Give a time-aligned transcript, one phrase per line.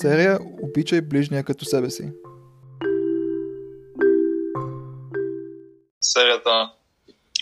[0.00, 2.12] серия Обичай ближния като себе си.
[6.00, 6.72] Серията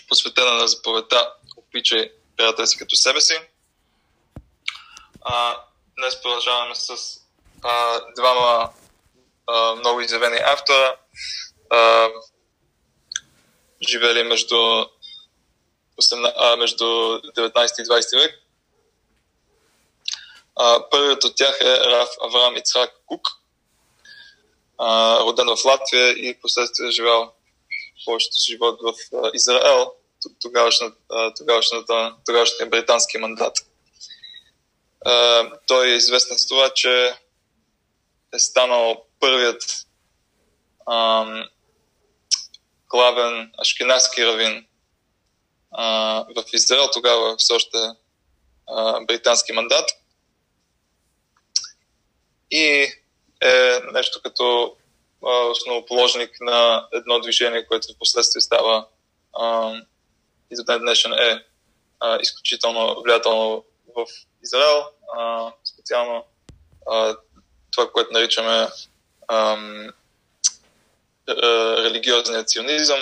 [0.07, 3.33] посветена на заповедта Обичай приятел си като себе си.
[5.21, 5.57] А,
[5.99, 6.93] днес продължаваме с
[7.63, 8.69] а, двама
[9.47, 10.95] а, много изявени автора,
[11.69, 12.07] а,
[13.89, 18.48] живели между, 18, а, между 19 и 20 век.
[20.61, 23.27] А, първият от тях е Раф Авраам Ицхак Кук,
[24.77, 27.33] а, роден в Латвия и последствие живял
[28.05, 29.91] повечето си живот в а, Израел,
[30.41, 33.57] тогавашната, тогавашния британски мандат.
[35.05, 37.15] А, той е известен с това, че
[38.33, 39.63] е станал първият
[40.91, 41.43] ам,
[42.89, 44.67] главен ашкенаски равин
[45.71, 45.85] а,
[46.35, 47.77] в Израел, тогава все още
[49.07, 49.89] британски мандат.
[52.51, 52.93] И
[53.43, 54.75] е нещо като
[55.25, 58.87] а, основоположник на едно движение, което в последствие става
[59.39, 59.73] а,
[60.51, 61.43] и до днешен е
[61.99, 64.05] а, изключително влиятелно в
[64.43, 64.85] Израел,
[65.17, 66.25] а, специално
[66.87, 67.15] а,
[67.71, 68.67] това, което наричаме
[69.27, 69.89] ам,
[71.83, 72.99] религиозният ционизъм,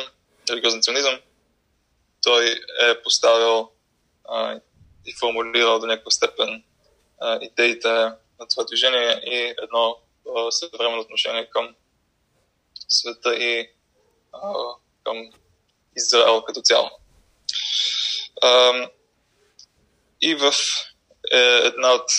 [0.49, 1.19] религиозен ционизъм,
[2.23, 2.45] той
[2.81, 3.71] е поставил
[4.29, 4.59] а,
[5.05, 6.63] и формулирал до някаква степен
[7.19, 9.97] а, идеите на това движение и едно
[10.35, 11.75] а, съвременно отношение към
[12.87, 13.69] света и
[14.33, 14.53] а,
[15.03, 15.31] към
[15.97, 16.89] Израел като цяло.
[18.41, 18.73] А,
[20.21, 20.53] и в
[21.31, 22.11] е, една от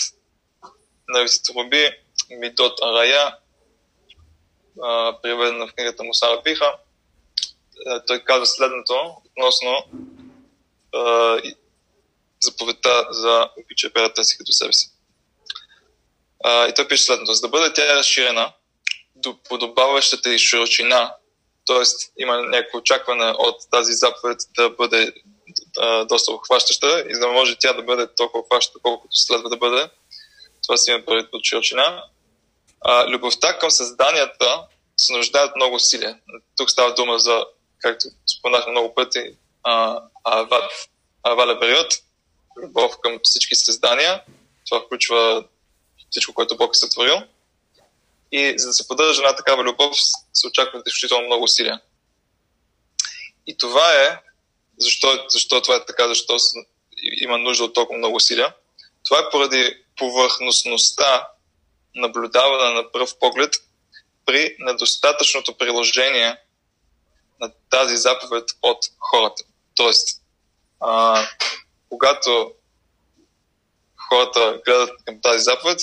[1.07, 1.91] неговите моби,
[2.29, 3.37] Мидот Арая,
[5.21, 6.75] приведена в книгата Мусара Биха,
[8.07, 9.85] той казва следното относно
[12.39, 13.91] заповедта за обича
[14.23, 14.91] си като себе си.
[16.45, 17.33] И той пише следното.
[17.33, 18.53] За да бъде тя разширена
[19.15, 21.13] до подобаващата и широчина,
[21.67, 21.83] т.е.
[22.21, 25.13] има някакво очакване от тази заповед да бъде
[26.05, 29.89] доста обхващаща и за да може тя да бъде толкова обхващаща, колкото следва да бъде.
[30.63, 32.03] Това си има предвид под широчина
[32.81, 34.63] а, любовта към създанията
[34.97, 36.19] се нуждае от много усилия.
[36.57, 37.45] Тук става дума за,
[37.79, 38.07] както
[38.37, 40.01] споменахме много пъти, а,
[41.23, 41.87] аваля период,
[42.63, 44.23] любов към всички създания.
[44.69, 45.43] Това включва
[46.09, 47.21] всичко, което Бог е сътворил.
[48.31, 49.95] И за да се поддържа една такава любов,
[50.33, 51.81] се очакват изключително много усилия.
[53.47, 54.19] И това е,
[54.77, 56.37] защо, защо това е така, защо
[57.21, 58.53] има нужда от толкова много усилия.
[59.05, 61.27] Това е поради повърхностността
[61.95, 63.55] наблюдаване на пръв поглед
[64.25, 66.37] при недостатъчното приложение
[67.41, 69.43] на тази заповед от хората.
[69.75, 70.21] Тоест,
[70.79, 71.25] а,
[71.89, 72.53] когато
[74.09, 75.79] хората гледат към тази заповед,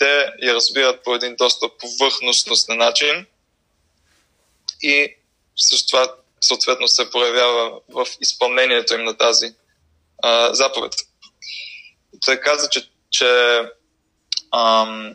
[0.00, 3.26] те я разбират по един доста повърхностностен начин
[4.82, 5.16] и
[5.56, 9.54] с това съответно се проявява в изпълнението им на тази
[10.22, 10.92] а, заповед.
[12.24, 13.60] Той каза, че, че
[14.54, 15.14] ам,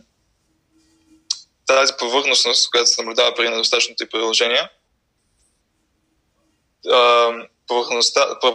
[1.66, 4.70] тази повърхностност, която се наблюдава при недостатъчното и приложение,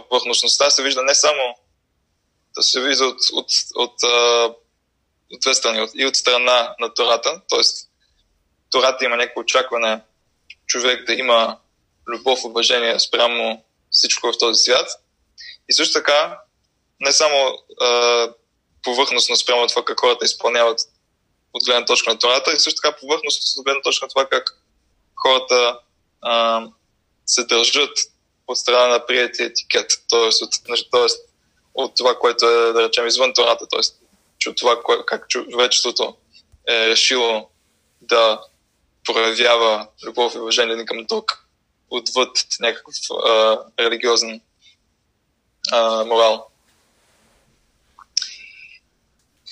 [0.09, 1.55] повърхностността се вижда не само
[2.55, 4.60] да се вижда от, от, от, от
[5.39, 7.61] две страни, от, и от страна на Тората, т.е.
[8.71, 10.01] Тората има някакво очакване
[10.67, 11.57] човек да има
[12.07, 14.89] любов, уважение спрямо всичко в този свят.
[15.69, 16.39] И също така,
[16.99, 18.29] не само а,
[18.83, 20.79] повърхностно спрямо това как хората изпълняват
[21.53, 24.57] от гледна точка на Тората и също така повърхност от гледна точка на това как
[25.15, 25.79] хората
[26.21, 26.65] а,
[27.25, 27.97] се държат
[28.47, 30.43] от страна на приятия етикет, т.е.
[30.43, 30.51] От,
[30.91, 31.07] т.е.
[31.73, 34.00] от това, което е, да речем, извън Тората, т.е.
[34.55, 36.17] това, как човечеството
[36.69, 37.49] е решило
[38.01, 38.41] да
[39.05, 41.47] проявява любов и уважение един към друг
[41.89, 44.41] отвъд някакъв а, религиозен
[45.71, 46.47] а, морал.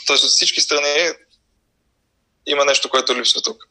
[0.08, 1.12] Тоест от всички страни
[2.46, 3.64] има нещо, което липсва тук.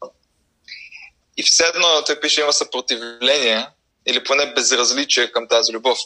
[1.37, 3.67] И все едно той пише има съпротивление
[4.06, 5.99] или поне безразличие към тази любов,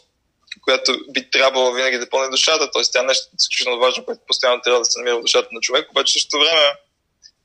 [0.61, 2.83] която би трябвало винаги да пълни душата, т.е.
[2.93, 5.91] тя е нещо изключително важно, което постоянно трябва да се намира в душата на човек,
[5.91, 6.77] обаче също време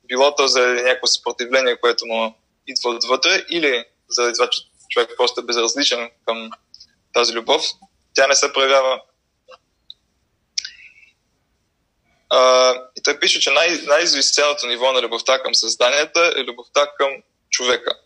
[0.07, 2.35] било то за някакво съпротивление, което му
[2.67, 6.49] идва отвътре, или заради това, че човек просто е безразличен към
[7.13, 7.63] тази любов,
[8.13, 9.01] тя не се проявява
[12.29, 17.09] А, и той пише, че най- най-извисеното ниво на любовта към създанията е любовта към
[17.49, 17.99] човека.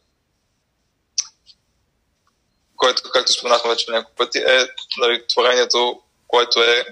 [2.81, 4.67] Което, както споменахме вече няколко пъти, е
[4.97, 6.85] нали, творението, което е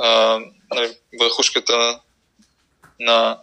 [0.00, 0.40] а,
[0.74, 2.00] нали, върхушката на,
[3.00, 3.40] на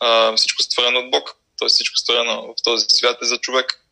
[0.00, 1.68] а, всичко створено от Бог, т.е.
[1.68, 3.84] всичко створено в този свят е за човек.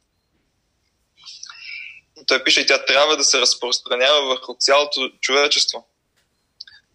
[2.26, 5.86] Той пише, и тя трябва да се разпространява върху цялото човечество.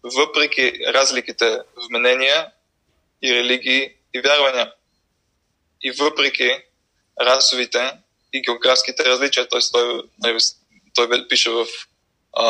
[0.02, 2.52] Въпреки разликите в мнения
[3.22, 4.72] и религии и вярвания.
[5.82, 6.50] И въпреки
[7.20, 8.03] расовите
[8.34, 9.60] и географските различия, т.е.
[9.72, 10.38] той, нали,
[10.94, 11.66] той пише в
[12.32, 12.46] а,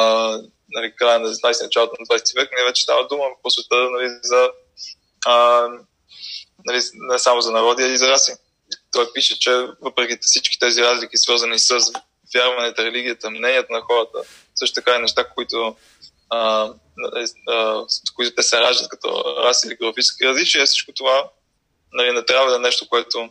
[0.68, 4.08] нали, края на 19 началото на 20 век, не вече става дума по света нали,
[4.22, 4.50] за
[5.26, 5.68] а,
[6.64, 8.32] нали, не само за народи, а и за раси.
[8.92, 11.78] Той пише, че въпреки всички тези разлики, свързани с
[12.34, 14.18] вярването, религията, мнението на хората,
[14.54, 15.76] също така и неща, които,
[16.30, 16.68] а,
[17.88, 21.30] с които те се раждат като раси или географически различия, всичко това
[21.94, 23.28] нали, не трябва да е нещо, което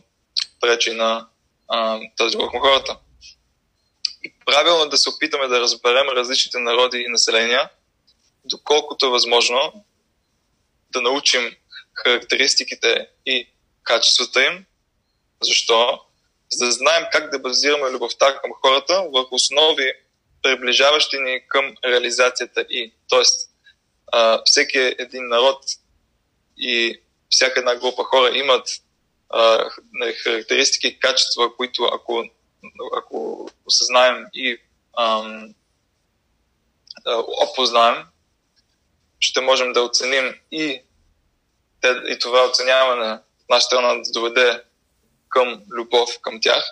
[0.62, 1.28] пречи на
[1.74, 2.98] а, тази върху хората.
[4.24, 7.70] И правилно е да се опитаме да разберем различните народи и населения,
[8.46, 9.86] доколкото е възможно
[10.92, 11.56] да научим
[11.94, 13.48] характеристиките и
[13.84, 14.66] качествата им.
[15.42, 16.00] Защо?
[16.52, 19.94] За да знаем как да базираме любовта към хората върху основи,
[20.42, 22.94] приближаващи ни към реализацията и.
[23.10, 23.50] Тоест,
[24.46, 25.66] всеки един народ
[26.58, 28.70] и всяка една група хора имат
[29.34, 29.70] а,
[30.24, 32.24] характеристики и качества, които ако,
[32.98, 34.58] ако осъзнаем и
[34.98, 35.54] ам,
[37.42, 38.06] опознаем,
[39.20, 40.82] ще можем да оценим и,
[42.10, 44.64] и това оценяване на наша страна да доведе
[45.30, 46.64] към любов към тях.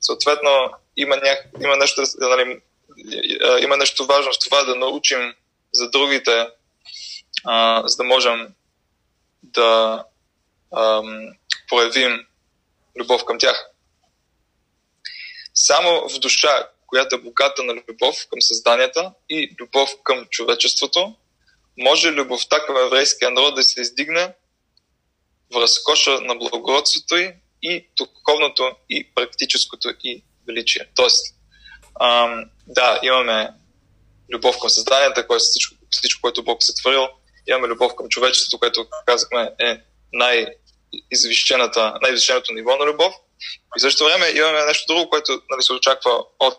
[0.00, 1.36] Съответно, има, ня...
[1.60, 2.60] има, нещо, нали,
[3.62, 5.34] има нещо важно в това да научим
[5.72, 6.48] за другите,
[7.44, 8.54] а, за да можем
[9.42, 10.04] да
[10.76, 11.28] ам,
[11.68, 12.26] проявим
[13.00, 13.70] любов към тях.
[15.54, 21.16] Само в душа, която е богата на любов към създанията и любов към човечеството,
[21.78, 24.34] може любовта към еврейския народ да се издигне
[25.52, 30.88] в разкоша на благородството й и духовното и практическото и величие.
[30.96, 31.34] Тоест,
[32.00, 33.50] ам, да, имаме
[34.32, 37.08] любов към създанията, което всичко, всичко, което Бог се творил,
[37.46, 39.80] имаме любов към човечеството, което казахме е
[42.02, 43.14] най-извишеното най ниво на любов.
[43.76, 46.58] И в същото време имаме нещо друго, което нали, се очаква от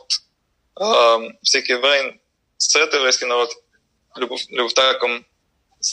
[0.82, 2.20] а, всеки еврейн
[2.60, 3.50] сред еврейски народ,
[4.20, 5.24] любов, любовта към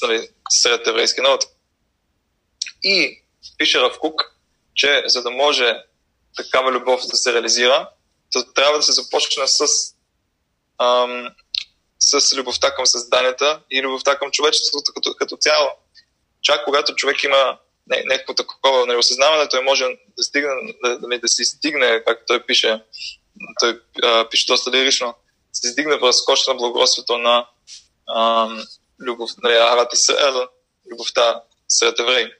[0.03, 1.44] нали, сред еврейски народ.
[2.83, 3.23] И
[3.59, 4.23] пише Равкук,
[4.75, 5.83] че за да може
[6.37, 7.89] такава любов да се реализира,
[8.33, 9.67] то трябва да се започне с,
[10.79, 11.29] ам,
[11.99, 15.71] с любовта към създанията и любовта към човечеството като, като цяло.
[16.43, 19.84] Чак когато човек има някакво такова нали, осъзнаване, той може
[20.19, 20.49] да стигне,
[20.84, 22.82] да, да, да си стигне, както той пише,
[23.61, 25.14] той а, пише доста лирично, да
[25.52, 27.46] се стигне в разкош на благородството на
[29.00, 30.49] любов, нали, Арат Исраел,
[30.93, 32.32] любовта сред евреи.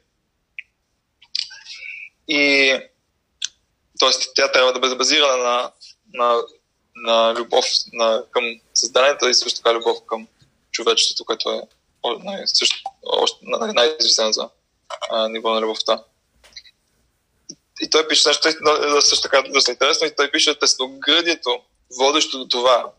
[2.29, 2.73] И
[4.01, 4.11] т.е.
[4.35, 5.73] тя трябва да бъде базирана на,
[6.15, 6.43] на,
[6.95, 8.45] на любов на, към
[8.75, 10.29] създанието и също така любов към
[10.71, 11.63] човечеството, което е
[12.19, 13.39] най- също, още,
[13.75, 14.49] най-известен за
[15.11, 16.05] а, ниво на любовта.
[17.81, 18.49] И той пише нещо
[19.01, 21.63] също така доста интересно и той пише тесноградието,
[21.99, 22.93] водещо до това,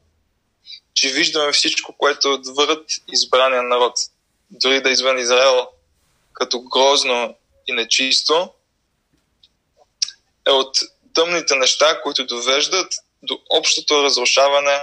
[0.93, 3.93] че виждаме всичко, което е отвърт избрания народ.
[4.51, 5.67] Дори да е извън Израел
[6.33, 7.35] като грозно
[7.67, 8.53] и нечисто,
[10.47, 10.77] е от
[11.13, 14.79] тъмните неща, които довеждат до общото разрушаване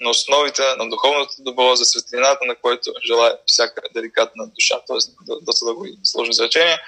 [0.00, 4.80] на основите на духовното добро за светлината, на което желая всяка деликатна душа.
[4.86, 6.78] Тоест, доста да го сложно изречение.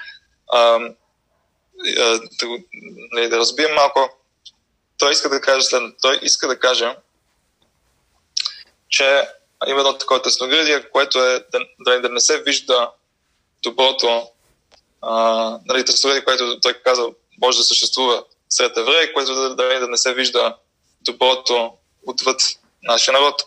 [2.39, 2.57] Да, го,
[3.11, 4.09] нали, да разбием малко.
[4.97, 5.97] Той иска да каже следното.
[6.01, 6.95] Той иска да каже,
[8.89, 9.27] че
[9.67, 11.45] има едно такова тесноградие, което е
[11.79, 12.91] да, да, не се вижда
[13.63, 14.27] доброто,
[15.65, 17.07] нали, тесноградие, което той каза,
[17.41, 20.57] може да съществува сред евреи, което да, да, да не се вижда
[21.01, 21.73] доброто
[22.07, 22.41] отвъд
[22.83, 23.41] нашия народ.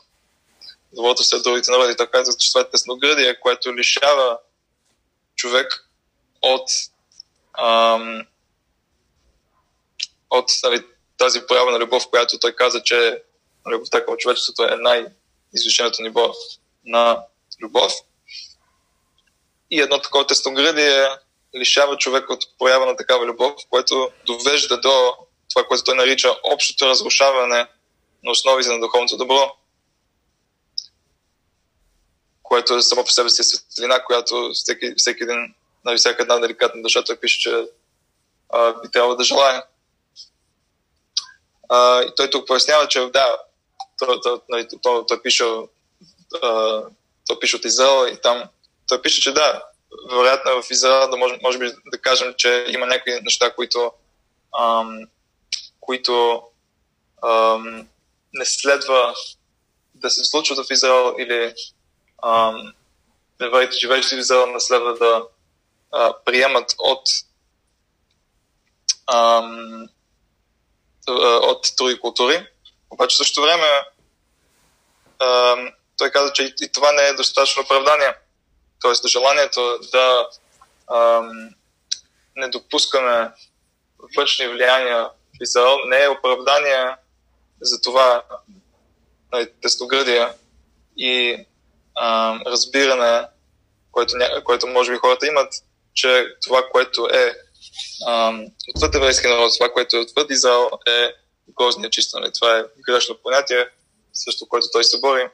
[0.92, 1.96] Доброто след другите народи.
[1.96, 4.38] Така че това е тесноградие, което лишава
[5.36, 5.88] човек
[6.42, 6.70] от,
[7.58, 8.26] ам,
[10.30, 10.84] от нали,
[11.18, 13.22] тази проява на любов, която той каза, че
[13.66, 16.32] любовта към човечеството е най-извишеното ниво
[16.84, 17.22] на
[17.62, 17.92] любов.
[19.70, 21.08] И едно такова тесноградие
[21.56, 25.16] лишава човек от проява на такава любов, което довежда до
[25.48, 27.66] това, което той нарича общото разрушаване
[28.24, 29.56] на основите на духовното добро,
[32.42, 35.54] което е само по себе си светлина, която всеки, всеки един,
[35.84, 37.66] нали, всяка една деликатна душа, той пише, че
[38.52, 39.64] а, би трябвало да желая.
[41.68, 43.38] А, и той тук пояснява, че да,
[43.98, 45.44] той, той, той, той, той пише,
[46.42, 46.82] а,
[47.26, 48.44] той пише от Израел и там
[48.88, 49.62] той пише, че да,
[50.10, 53.92] вероятно в Израел да може, може би да кажем, че има някакви неща, които,
[54.58, 55.00] ам,
[55.80, 56.42] които
[57.24, 57.88] ам,
[58.36, 59.14] не следва
[59.94, 61.54] да се случват в Израел или
[62.24, 62.72] ам,
[63.40, 65.22] евреите, живеещи в Израел, не следва да
[65.92, 67.02] а, приемат от
[69.12, 69.88] ам,
[71.42, 72.46] от други култури.
[72.90, 73.84] Обаче в същото време
[75.18, 78.14] ам, той каза, че и, и това не е достатъчно оправдание.
[78.80, 80.28] Тоест, желанието да
[80.94, 81.50] ам,
[82.36, 83.32] не допускаме
[84.16, 86.96] външни влияния в Израел не е оправдание
[87.60, 88.22] за това
[89.32, 90.34] нали, тестоградия
[90.96, 91.44] и
[92.00, 93.26] ам, разбиране,
[93.90, 95.54] което, което може би хората имат,
[95.94, 97.34] че това, което е
[98.08, 98.46] ам,
[98.76, 101.14] отвъд еврейския народ, това, което е отвъд Израел, е
[101.58, 102.32] грозния чистване.
[102.32, 103.68] Това е грешно понятие,
[104.12, 105.28] също което той се бори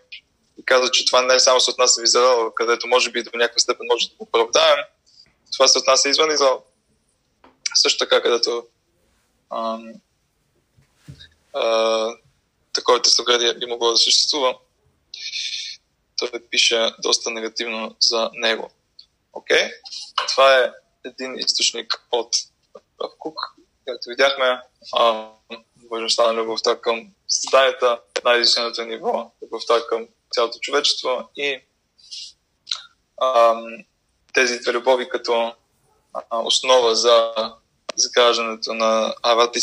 [0.58, 3.30] и каза, че това не е само се отнася в Израел, където може би до
[3.34, 4.78] някаква степен може да го оправдаем.
[5.52, 6.62] Това се отнася извън Израел.
[7.74, 8.66] Също така, където
[9.50, 9.92] ам,
[11.52, 12.14] а,
[12.72, 14.58] такова тесноградие би могло да съществува,
[16.18, 18.70] той пише доста негативно за него.
[19.32, 19.72] Окей, okay.
[20.28, 20.72] това е
[21.04, 22.36] един източник от
[23.18, 23.38] Кук.
[23.86, 24.60] Както видяхме,
[25.90, 31.60] важността на любовта към създанията, най-изясеното ниво, любовта към цялото човечество и
[33.22, 33.66] ам,
[34.34, 35.54] тези две любови като
[36.30, 37.34] а, основа за
[37.98, 39.56] изграждането на Ават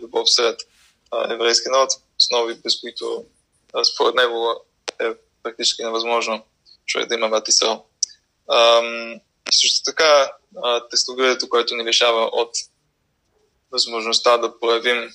[0.00, 0.60] любов сред
[1.30, 1.90] еврейски народ,
[2.20, 3.24] основи, без които
[3.94, 4.64] според него
[5.00, 5.04] е
[5.42, 6.44] практически невъзможно
[6.86, 7.84] човек да има Ават Исраел.
[9.52, 10.32] Също така,
[10.90, 12.50] тестоградието, което ни лишава от
[13.72, 15.10] възможността да проявим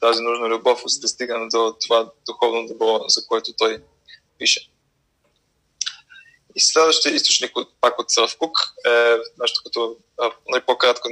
[0.00, 3.82] тази нужна любов, за да стигнем до това духовно добро, за което той
[4.38, 4.70] пише.
[6.56, 9.96] И следващия източник, пак от Сърф Кук, е нещо като
[10.48, 11.08] най-по-кратко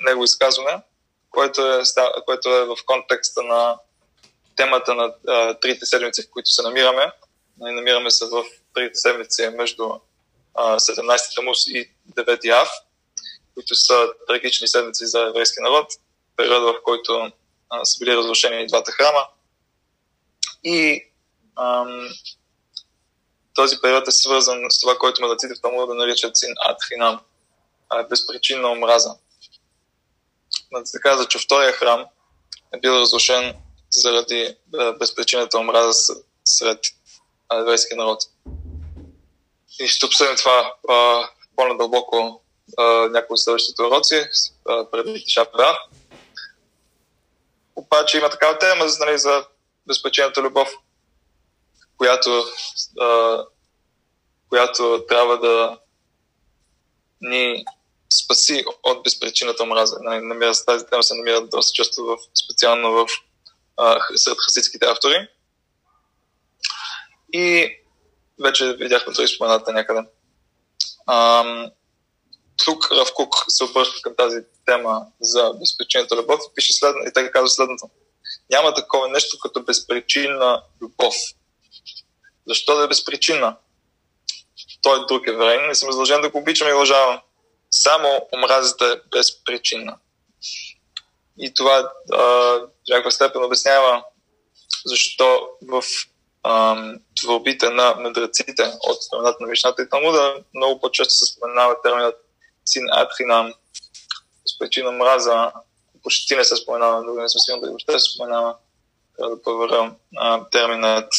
[0.00, 0.82] него изказване,
[1.34, 1.82] което е,
[2.24, 3.78] което е в контекста на
[4.56, 7.12] темата на а, трите седмици, в които се намираме.
[7.58, 9.90] Ние намираме се в трите седмици между
[10.54, 12.68] 17 Тамус и 9 Ав,
[13.54, 15.86] които са трагични седмици за еврейски народ,
[16.36, 17.30] периода в който
[17.70, 19.26] а, са били разрушени двата храма.
[20.64, 21.04] И
[21.56, 22.08] ам,
[23.54, 27.20] този период е свързан с това, което младаците в Талмуда да наричат син Адхинам,
[28.10, 29.14] безпричинна омраза.
[30.74, 32.04] Младаците каза, че втория храм
[32.74, 33.54] е бил разрушен
[33.90, 34.56] заради
[34.98, 36.14] безпричинната омраза
[36.44, 36.78] сред
[37.52, 38.22] еврейския народ.
[39.80, 40.74] И ще обсъдим това
[41.56, 42.42] по-надълбоко
[43.10, 44.28] някои от следващите уроци
[44.90, 45.46] преди Тиша
[47.76, 49.46] Обаче има такава тема нали, за
[49.86, 50.68] безпричинната любов,
[51.96, 52.44] която,
[53.00, 53.38] а,
[54.48, 55.78] която трябва да
[57.20, 57.64] ни
[58.22, 59.96] спаси от безпричината омраза.
[60.00, 63.06] Нали, намира, тази тема се намира доста често в, специално в,
[63.76, 65.28] а, сред хасидските автори.
[67.32, 67.76] И
[68.44, 70.00] вече видяхме това изпомената някъде.
[71.06, 71.70] Ам,
[72.64, 77.30] тук Равкук се обръща към тази тема за безпричинната любов и пише следно, и така
[77.30, 77.90] казва следното.
[78.50, 81.14] Няма такова нещо като безпричинна любов.
[82.46, 83.56] Защо да е безпричинна?
[84.82, 87.20] Той е друг еврей, не съм задължен да го обичам и уважавам.
[87.76, 89.98] Само омразата е безпричинна.
[91.38, 94.04] И това в някаква степен обяснява
[94.86, 95.82] защо в
[97.20, 102.16] творбите на мъдреците от страната на Вишната и Талмуда, много по-често се споменава терминът
[102.64, 103.54] син адхинам,
[104.46, 105.52] с причина мраза,
[106.02, 108.56] почти не се споменава, дори не съм сигурен дали въобще се споменава,
[109.16, 109.94] трябва да проверя
[110.50, 111.12] терминът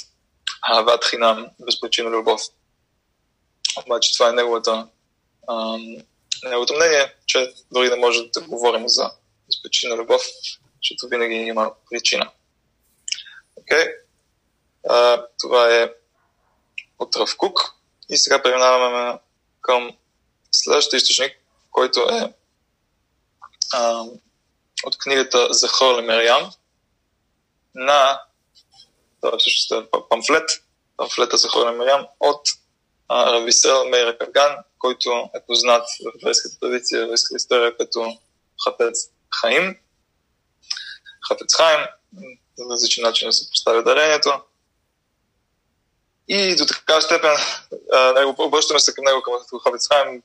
[0.61, 2.41] аватхинам, безпричина любов.
[3.85, 4.87] Обаче това е неговата,
[6.43, 9.11] неговото мнение, че дори не може да говорим за
[9.47, 10.21] безпричина любов,
[10.83, 12.31] защото винаги има причина.
[13.59, 13.95] Okay.
[14.89, 15.91] А, това е
[16.99, 17.75] от Равкук.
[18.09, 19.19] И сега преминаваме
[19.61, 19.97] към
[20.51, 21.37] следващия източник,
[21.71, 22.33] който е
[23.73, 24.03] а,
[24.83, 26.51] от книгата за Хорле Мериан
[27.75, 28.21] на
[29.21, 30.49] това е памфлет,
[30.97, 32.41] памфлета за Хорле Мериан от
[33.11, 38.17] Рависел Мейра Каган, който е познат в еврейската традиция, в еврейската история като
[38.63, 39.09] Хапец
[39.41, 39.77] Хаим.
[41.29, 41.85] Хапец Хаим,
[42.71, 44.41] различен начин да се поставя дарението.
[46.27, 47.37] И до такава степен
[48.15, 50.23] него, обръщаме се към него, към Ховецхайм,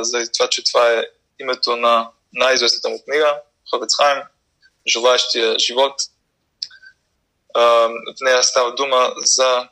[0.00, 1.04] за това, че това е
[1.40, 4.22] името на най-известната му книга, Ховецхайм,
[4.86, 5.94] Желащия живот.
[7.54, 9.68] В нея става дума за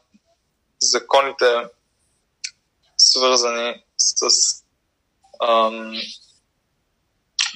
[0.83, 1.69] законите,
[3.11, 4.21] свързани с
[5.43, 5.93] ам,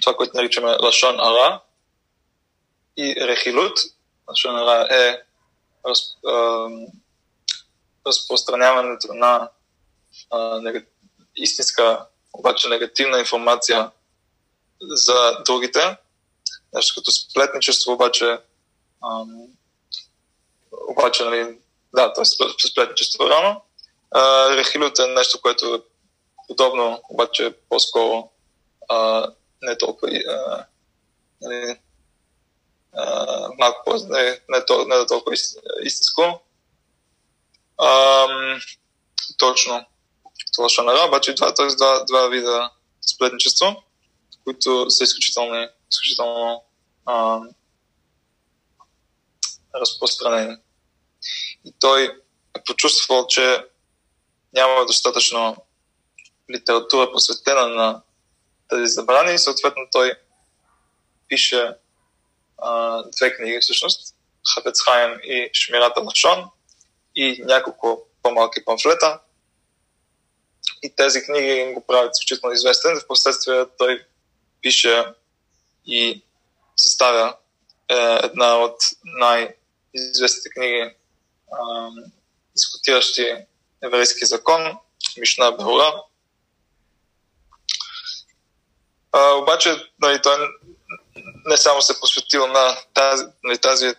[0.02, 1.60] това, което наричаме Лашон Ара
[2.96, 3.78] и Рехилут.
[4.28, 5.22] Лашон Ара е
[5.88, 6.86] раз, ам,
[8.06, 9.48] разпространяването на
[10.30, 10.88] а, нег...
[11.36, 13.90] истинска, обаче негативна информация
[14.80, 15.96] за другите.
[16.74, 18.38] Нещо като сплетничество, обаче,
[19.04, 19.46] ам,
[20.88, 21.58] обаче, нали,
[21.94, 22.24] да, т.е.
[22.68, 23.62] сплетничество рано.
[24.56, 25.82] Рехилют е нещо, което е
[26.48, 28.30] подобно, обаче по-скоро
[28.88, 29.28] а,
[29.62, 30.66] не толкова а,
[31.42, 31.78] нали,
[32.96, 35.34] а, малко по не, не, то, не толкова
[35.82, 36.42] истинско.
[37.78, 38.26] А,
[39.38, 39.86] точно.
[40.54, 41.76] Това ще нара, обаче т.е.
[41.76, 43.82] Два, два вида сплетничество,
[44.44, 46.64] които са изключително, изключително
[47.06, 47.40] а,
[49.74, 50.56] разпространени.
[51.64, 52.04] И той
[52.56, 53.64] е почувствал, че
[54.54, 55.56] няма достатъчно
[56.50, 58.02] литература посветена на
[58.68, 60.14] тази забрани и съответно той
[61.28, 61.68] пише
[62.58, 64.14] а, две книги всъщност,
[64.54, 66.44] Хафецхайм и Шмирата Лашон
[67.14, 69.20] и няколко по-малки памфлета.
[70.82, 73.00] И тези книги го правят изключително известен.
[73.00, 74.06] В последствие той
[74.62, 75.04] пише
[75.86, 76.22] и
[76.76, 77.36] съставя
[77.88, 80.94] е, една от най-известните книги,
[82.56, 83.36] дискутиращи
[83.84, 84.78] еврейски закон,
[85.18, 86.02] Мишна Беура.
[89.12, 90.48] А, обаче нали, той
[91.46, 93.94] не само се посветил на тази, нали, тази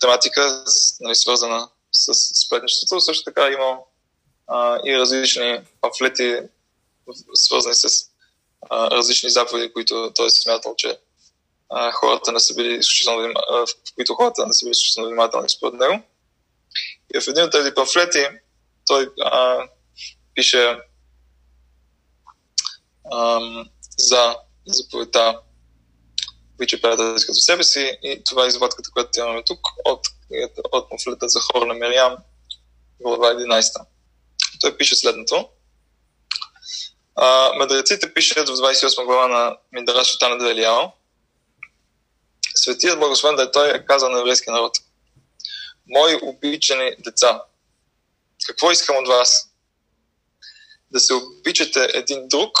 [0.00, 0.64] тематика,
[1.00, 3.78] нали, свързана с сплетничеството, също така има
[4.46, 6.38] а, и различни памфлети,
[7.34, 7.88] свързани с
[8.70, 10.98] а, различни заповеди, които той е смятал, че
[11.68, 15.74] а, хората не са били изключително в които хората не са били изключително внимателни според
[15.74, 16.02] него.
[17.14, 18.28] И в един от тези памфлети
[18.88, 19.58] той а,
[20.34, 20.78] пише
[23.12, 23.40] а,
[23.98, 24.36] за
[24.66, 25.40] заповедта
[26.58, 30.00] Виче приятелите като себе си и това е извадката, която имаме тук от,
[30.72, 32.16] от памфлета за хор на Мириам,
[33.00, 33.86] глава 11.
[34.60, 35.48] Той пише следното.
[37.16, 40.82] А, мъдреците пишат в 28 глава на Миндараш Отана Девелиао.
[42.54, 44.72] Светият благословен да е той е казал на еврейския народ.
[45.86, 47.42] Мои обичани деца,
[48.46, 49.50] какво искам от вас?
[50.90, 52.58] Да се обичате един друг,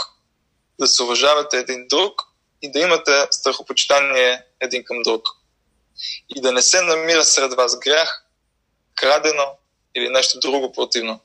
[0.80, 2.22] да се уважавате един друг
[2.62, 5.28] и да имате страхопочитание един към друг.
[6.36, 8.24] И да не се намира сред вас грях,
[8.94, 9.58] крадено
[9.94, 11.20] или нещо друго противно.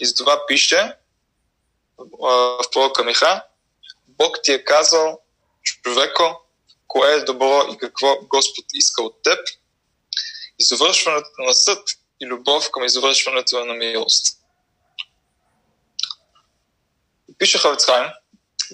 [0.00, 0.96] И за това пише
[1.98, 3.44] в пророка Миха,
[4.08, 5.20] Бог ти е казал,
[5.62, 6.42] човеко,
[6.86, 9.38] кое е добро и какво Господ иска от теб,
[10.58, 11.78] извършването на съд
[12.22, 14.38] и любов към извършването на милост.
[17.38, 18.10] Пише Хавицхайм,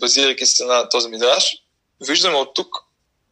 [0.01, 1.57] базирайки се на този мидраж,
[2.07, 2.77] виждаме от тук,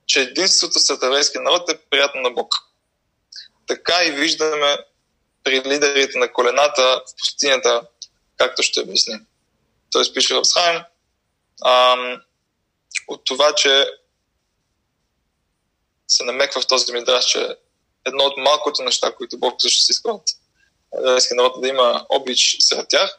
[0.07, 2.55] че единството сред еврейския народ е приятно на Бог.
[3.67, 4.79] Така и виждаме
[5.45, 7.83] при лидерите на колената в пустинята,
[8.37, 9.27] както ще обясним.
[9.91, 10.83] Той пише в Схайм,
[13.09, 13.87] от това, че
[16.09, 17.57] се намеква в този мидраж, че
[18.07, 20.23] едно от малкото неща, които Бог също си иска от
[20.99, 23.19] еврейския народ да има обич сред тях.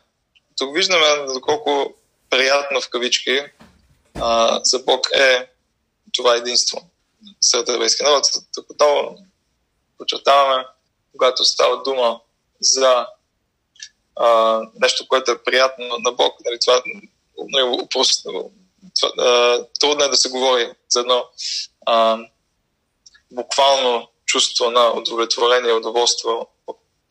[0.58, 1.94] Тук виждаме доколко
[2.30, 3.42] приятно в кавички
[4.22, 5.50] а, за Бог е
[6.14, 6.82] това единство
[7.42, 8.26] сред еврейския народ.
[8.56, 9.18] Тук отново
[9.98, 10.66] подчертаваме,
[11.12, 12.20] когато става дума
[12.62, 13.08] за
[14.16, 16.82] а, нещо, което е приятно на Бог, нали, това,
[17.38, 18.52] нали, просто,
[19.00, 21.26] това, а, трудно е да се говори за едно
[21.86, 22.18] а,
[23.32, 26.34] буквално чувство на удовлетворение, удоволствие,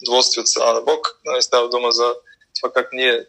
[0.02, 1.20] удоволствие от страна на Бог.
[1.24, 2.14] Нали, става дума за
[2.60, 3.26] това как ние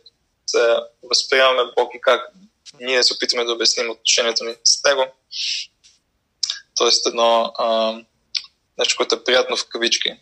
[0.47, 2.32] се възприемаме Бог и как
[2.80, 5.06] ние се опитваме да обясним отношението ни с Него.
[6.76, 7.95] Тоест едно а,
[8.78, 10.13] нещо, което е приятно в кавички.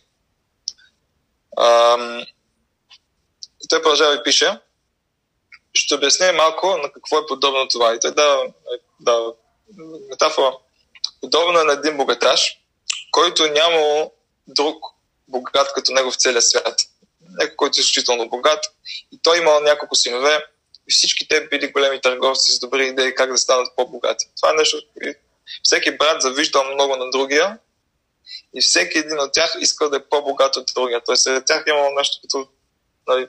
[1.56, 1.96] А,
[3.64, 4.58] и той продължава и пише,
[5.74, 7.94] ще обясня малко на какво е подобно това.
[7.94, 8.52] И той дава,
[9.00, 9.32] дава
[10.10, 10.56] метафора.
[11.20, 12.60] Подобно е на един богаташ,
[13.16, 14.10] който няма
[14.46, 14.84] друг
[15.28, 16.80] богат като него в целия свят.
[17.20, 18.64] Някой, който е изключително богат.
[19.12, 20.44] И той имал няколко синове
[20.88, 24.26] и всички те били големи търговци с добри идеи как да станат по-богати.
[24.36, 24.82] Това е нещо,
[25.62, 27.58] всеки брат завиждал много на другия
[28.54, 31.00] и всеки един от тях искал да е по-богат от другия.
[31.06, 32.48] Тоест, сред тях имало нещо като
[33.08, 33.28] нали,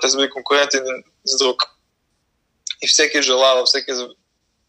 [0.00, 1.62] те са били конкуренти един с друг.
[2.82, 3.94] И всеки е желава, всеки е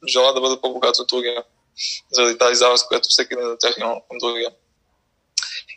[0.07, 1.43] желава да бъде по-богат от другия
[2.11, 4.51] заради тази завист, която всеки един от тях има към другия.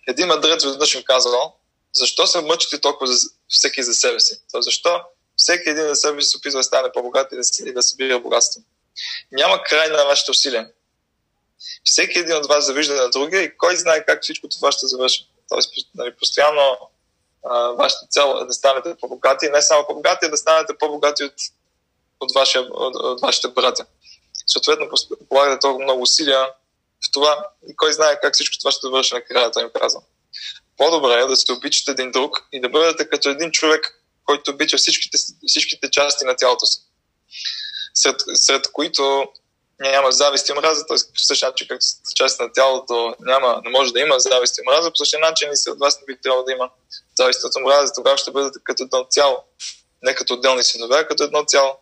[0.09, 1.55] Един мъдрец веднъж им казал,
[1.93, 4.41] защо се мъчите толкова за, всеки за себе си?
[4.53, 5.01] То защо
[5.37, 8.21] всеки един за себе си се опитва да стане по-богат и да, и да събира
[8.21, 8.63] богатство.
[9.33, 10.67] Няма край на вашето усилие.
[11.85, 15.29] Всеки един от вас завижда на другия и кой знае как всичко това ще завърши.
[15.49, 16.79] Тоест, нали, постоянно
[17.45, 21.35] а, вашата цел е да станете по-богати, не само по-богати, а да станете по-богати от,
[22.21, 23.87] от, вашия, от, от вашите братя.
[24.47, 24.89] Съответно,
[25.29, 26.47] полагате толкова много усилия
[27.07, 30.01] в това и кой знае как всичко това ще завърши накрая, той им казва.
[30.77, 34.77] По-добре е да се обичате един друг и да бъдете като един човек, който обича
[34.77, 36.81] всичките, всичките части на тялото си.
[37.95, 39.27] Сред, сред които
[39.81, 40.97] няма завист и мраза, т.е.
[40.97, 44.91] по същия начин, както част на тялото няма, не може да има завист и мраза,
[44.91, 46.71] по същия начин и от вас не би трябвало да има
[47.19, 47.93] завист от мраза.
[47.95, 49.37] Тогава ще бъдете като едно цяло,
[50.03, 51.79] не като отделни синове, а като едно цяло.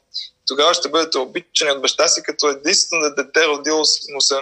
[0.47, 4.35] Тогава ще бъдете обичани от баща си, като единствено дете родило му се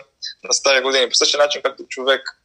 [0.44, 1.08] на стари години.
[1.08, 2.38] По същия начин, както човек,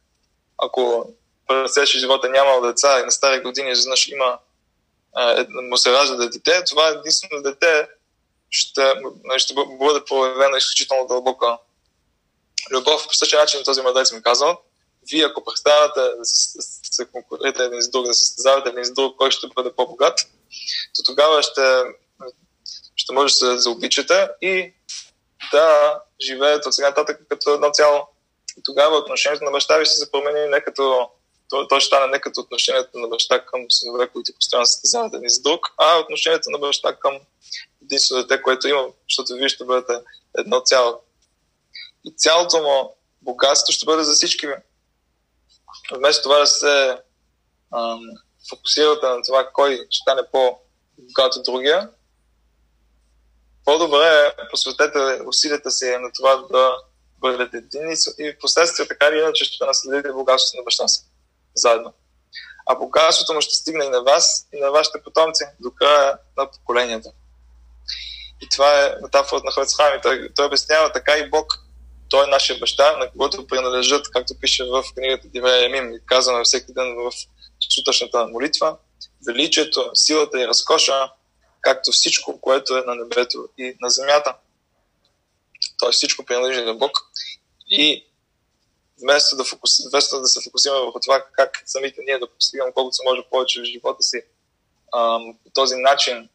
[0.58, 1.12] ако
[1.46, 4.38] през живота нямал деца и на стари години изведнъж има
[5.48, 7.88] му се ражда дете, това единствено дете
[8.50, 8.94] ще,
[9.36, 11.58] ще бъде проявена изключително дълбока
[12.70, 13.06] любов.
[13.06, 14.60] По същия начин този младец ми казал,
[15.10, 19.16] вие ако престанете да се конкурирате един с друг, да се състезавате един с друг,
[19.16, 20.18] кой ще бъде по-богат,
[20.96, 21.82] то тогава ще,
[22.98, 24.74] ще може да се заобичате и
[25.52, 28.08] да живеете от сега нататък като едно цяло.
[28.58, 31.10] И тогава отношението на баща ви ще се промени не като
[31.48, 35.14] то, то ще стане не като отношението на баща към синове, които постоянно се състезават
[35.14, 37.18] един с друг, а отношението на баща към
[37.82, 39.92] единствено дете, което има, защото вие ще бъдете
[40.38, 41.00] едно цяло.
[42.04, 44.54] И цялото му богатство ще бъде за всички ви.
[45.92, 46.98] Вместо това да се
[47.76, 48.00] ам,
[48.50, 51.90] фокусирате на това кой ще стане по-богат от другия,
[53.68, 56.76] по-добре е посветете усилията си на това да
[57.18, 61.00] бъдете един и в последствие така или иначе ще наследите богатството на баща си
[61.54, 61.92] заедно.
[62.66, 66.50] А богатството му ще стигне и на вас, и на вашите потомци до края на
[66.50, 67.10] поколенията.
[68.42, 70.00] И това е метафората на Хойцхайм.
[70.02, 71.54] Той, той обяснява така и Бог.
[72.08, 76.72] Той е нашия баща, на когото принадлежат, както пише в книгата Дивея Емим, казано всеки
[76.72, 77.12] ден в
[77.74, 78.76] сутъчната молитва,
[79.26, 81.10] величието, силата и разкоша,
[81.60, 84.36] както всичко, което е на небето и на земята.
[85.78, 86.90] Тоест всичко принадлежи на Бог.
[87.70, 88.06] И
[89.02, 92.96] вместо да, фокус, вместо да се фокусираме върху това как самите ние да постигаме колкото
[92.96, 94.22] се може повече в живота си,
[94.96, 96.28] ам, по този начин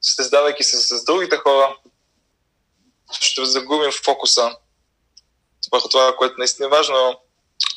[0.00, 1.76] създавайки се с другите хора,
[3.20, 4.56] ще загубим фокуса
[5.72, 7.20] върху това, което наистина е важно,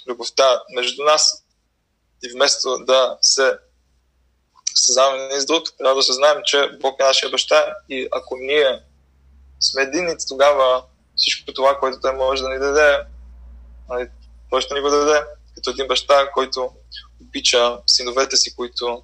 [0.08, 1.44] любовта между нас.
[2.24, 3.58] И вместо да се
[4.76, 8.80] създаваме един с друг, трябва да съзнаем, че Бог е нашия баща и ако ние
[9.60, 10.84] сме единици, тогава
[11.16, 12.98] всичко това, което Той може да ни даде,
[13.90, 14.10] нали,
[14.50, 15.22] Той ще ни го даде
[15.56, 16.72] като един баща, който
[17.22, 19.04] обича синовете си, които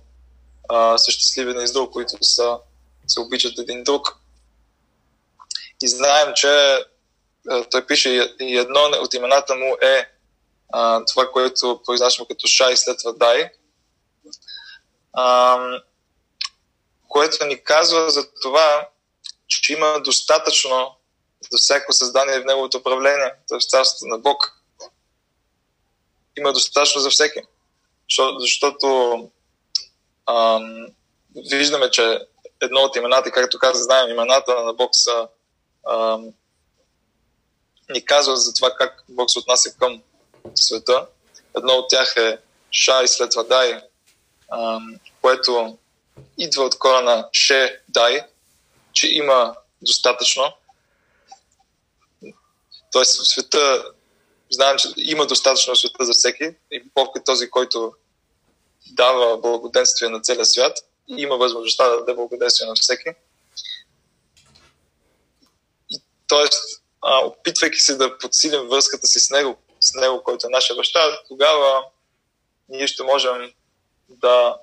[0.69, 2.57] а, са щастливи на издъл, които са,
[3.07, 4.17] се обичат един друг.
[5.81, 6.47] И знаем, че
[7.49, 10.09] а, той пише и едно от имената му е
[10.73, 13.49] а, това, което произнасяме като Шай след това Дай,
[17.07, 18.87] което ни казва за това,
[19.47, 20.95] че има достатъчно
[21.51, 23.59] за всяко създание в неговото управление, т.е.
[23.59, 24.61] царството на Бог.
[26.37, 27.39] Има достатъчно за всеки.
[28.39, 29.13] Защото,
[30.25, 30.87] ам,
[31.51, 32.19] виждаме, че
[32.61, 35.27] едно от имената, както каза, знаем, имената на Бог са
[35.89, 36.33] ам,
[37.89, 40.01] ни казва за това как Бог се отнася към
[40.55, 41.07] света.
[41.57, 42.37] Едно от тях е
[42.71, 43.81] Ша и след това Дай,
[45.21, 45.77] което
[46.37, 48.21] идва от корена Ше Дай,
[48.93, 50.53] че има достатъчно.
[52.91, 53.85] Тоест в света
[54.49, 57.93] знаем, че има достатъчно света за всеки и Бог е този, който
[58.87, 63.09] дава благоденствие на целия свят и има възможността да даде благоденствие на всеки.
[65.89, 70.49] И, тоест, а, опитвайки се да подсилим връзката си с него, с него, който е
[70.49, 71.83] нашия баща, тогава
[72.69, 73.53] ние ще можем
[74.09, 74.57] да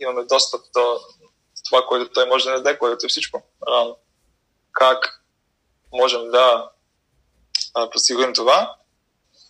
[0.00, 1.00] имаме достъп до
[1.68, 3.42] това, което той може да не даде, което е всичко.
[3.68, 3.96] Рано.
[4.72, 5.22] Как
[5.92, 6.70] можем да
[7.92, 8.76] постигнем това,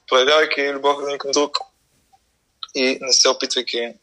[0.09, 1.59] проявявайки любов един към друг
[2.75, 3.95] и не се опитвайки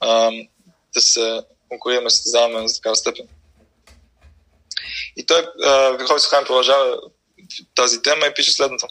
[0.00, 0.30] а,
[0.94, 3.28] да се конкурираме, състезаваме за такава степен.
[5.16, 5.48] И той,
[5.90, 7.00] Върховен Сухайн, продължава
[7.74, 8.86] тази тема и пише следното.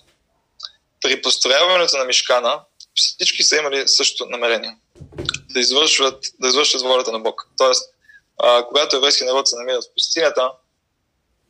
[1.01, 2.61] При построяването на Мишкана
[2.95, 4.77] всички са имали същото намерение.
[5.49, 7.47] Да извършват, да извършват волята на Бог.
[7.57, 7.93] Тоест,
[8.37, 10.51] а, когато еврейски народ се намират в пустинята,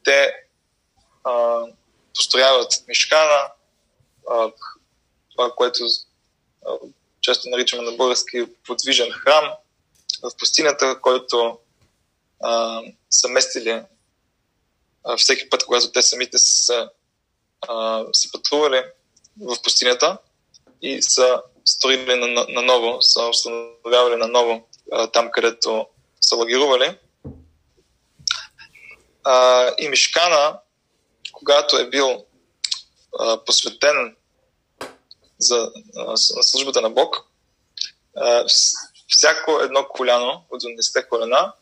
[0.04, 0.34] те
[1.24, 1.64] а,
[2.16, 3.52] построяват Мишкана,
[4.32, 4.52] а,
[5.32, 5.84] това, което
[6.66, 6.72] а,
[7.22, 9.52] често наричаме на български подвижен храм,
[10.24, 11.60] в пустинята, който
[12.44, 13.84] а, са местили
[15.04, 16.90] а, всеки път, когато те самите са,
[17.62, 18.84] а, пътували
[19.42, 20.18] в пустинята
[20.82, 25.88] и са строили на, на, на са установявали на ново а, там, където
[26.22, 26.98] са лагерували.
[29.24, 30.60] А, и Мишкана,
[31.32, 32.26] когато е бил
[33.20, 34.16] а, посветен
[35.40, 37.28] за а, службата на Бог,
[38.18, 38.46] а,
[39.08, 41.54] всяко едно коляно от 12 колена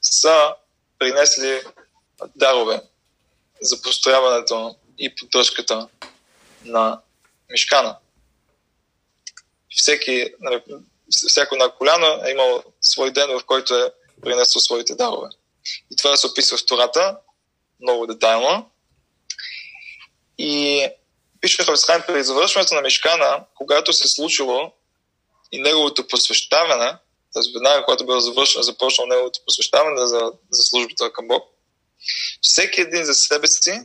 [0.00, 0.54] са
[0.98, 1.62] принесли
[2.36, 2.82] дарове
[3.60, 5.88] за построяването и поддръжката
[6.64, 7.00] на
[7.50, 7.96] мишкана.
[9.76, 10.62] Всеки, нали,
[11.28, 15.28] всяко една коляно е имало свой ден, в който е принесло своите дарове.
[15.92, 17.16] И това се описва в Тората
[17.80, 18.70] много детайлно.
[20.38, 20.86] И
[21.40, 24.72] пише Хависхайм при завършването на Мишкана, когато се е случило
[25.52, 26.98] и неговото посвещаване,
[27.32, 27.52] т.е.
[27.54, 31.44] веднага, когато бил завършено, започнал неговото посвещаване за, за службата към Бог,
[32.40, 33.80] всеки един за себе си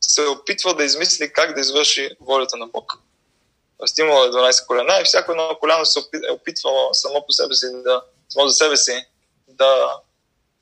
[0.00, 2.98] се опитвал да измисли как да извърши волята на Бог.
[3.80, 7.66] Тоест имало 12 колена и всяко едно коляно се е опитвало само по себе си
[7.72, 9.06] да, само за себе си
[9.48, 10.00] да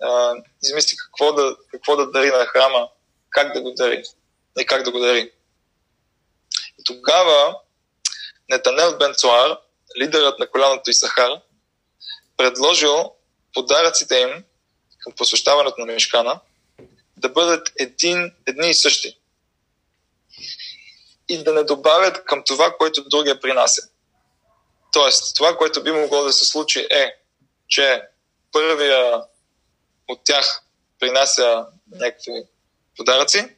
[0.03, 2.89] а, измисли какво да, какво да дари на храма,
[3.31, 4.03] как да го дари
[4.61, 5.33] и как да го дари.
[6.79, 7.57] И тогава
[8.49, 9.59] Нетанел Бенцуар,
[10.01, 11.31] лидерът на коляното Исахар,
[12.37, 13.13] предложил
[13.55, 14.45] подаръците им
[14.99, 16.41] към посвещаването на Мешкана
[17.17, 19.19] да бъдат един, едни и същи.
[21.29, 23.83] И да не добавят към това, което другия принася.
[24.93, 27.15] Тоест, това, което би могло да се случи е,
[27.69, 28.03] че
[28.53, 29.23] първия
[30.09, 30.63] от тях
[31.01, 32.33] принася някакви
[32.97, 33.57] подаръци,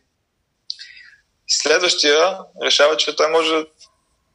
[1.48, 3.64] следващия решава, че той може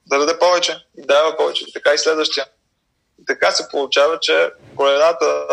[0.06, 1.66] да даде повече и дава повече.
[1.74, 2.48] Така и следващия.
[3.22, 5.48] И така се получава, че колената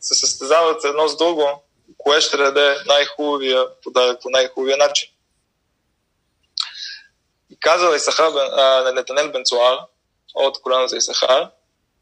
[0.00, 1.62] се състезават едно с друго,
[1.98, 5.08] кое ще даде най-хубавия подарък по най-хубавия начин.
[7.64, 9.78] И казал Исахар, а, Нетанел Бенцуар
[10.34, 11.50] от колената Исахар,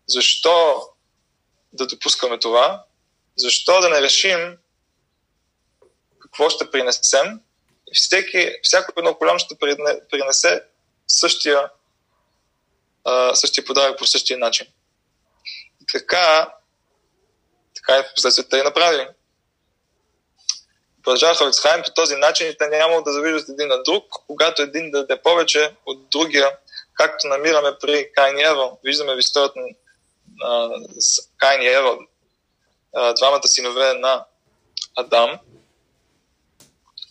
[0.09, 0.88] защо
[1.72, 2.85] да допускаме това,
[3.37, 4.59] защо да не решим
[6.18, 7.40] какво ще принесем
[7.92, 9.59] и всеки, всяко едно коляно ще
[10.11, 10.62] принесе
[11.07, 11.70] същия,
[13.05, 14.66] а, същия подарък по същия начин.
[15.83, 16.55] И така,
[17.75, 19.09] така е в последствие те и направили.
[21.04, 24.90] Продължаваха Ицхайм по този начин и те няма да завиждат един на друг, когато един
[24.90, 26.58] да даде повече от другия,
[26.94, 28.70] както намираме при Кайн и Ева.
[28.84, 30.70] Виждаме в историята на
[31.36, 31.98] Кайн и Ева,
[33.16, 34.24] двамата синове на
[34.96, 35.38] Адам,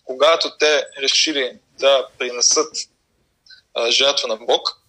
[0.03, 2.75] когато те решили да принесат
[3.89, 4.81] жертва на Бог,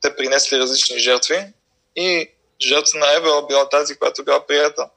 [0.00, 1.52] те принесли различни жертви
[1.96, 2.30] и
[2.62, 4.90] жертва на Евел била тази, която била прията.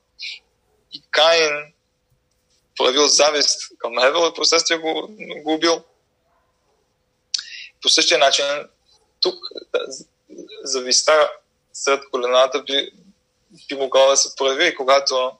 [0.93, 1.72] И Каин
[2.77, 5.09] проявил завист към Евел и последствие го,
[5.43, 5.83] го убил.
[7.81, 8.45] По същия начин,
[9.21, 9.35] тук
[10.63, 11.31] зависта
[11.73, 12.91] сред колената би,
[13.69, 15.31] би могла да се прояви, когато